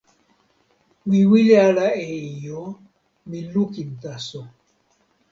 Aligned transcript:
mi 1.07 1.19
wile 1.29 1.55
ala 1.67 1.85
e 2.05 2.05
ijo. 2.29 2.61
mi 3.29 3.39
lukin 3.53 3.89
taso. 4.01 4.41